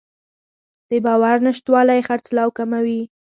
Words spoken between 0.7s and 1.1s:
د